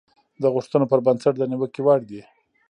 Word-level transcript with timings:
د 0.41 0.43
غوښتنو 0.53 0.85
پر 0.91 0.99
بنسټ 1.05 1.33
د 1.37 1.43
نيوکې 1.51 1.81
وړ 1.83 1.99
دي. 2.09 2.21